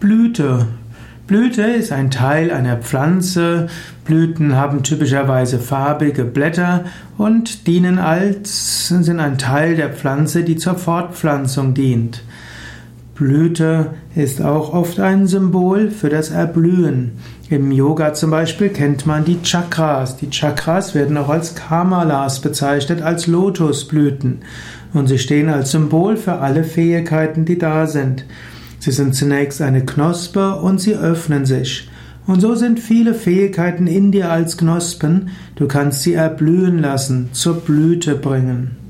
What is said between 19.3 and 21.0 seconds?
Chakras. Die Chakras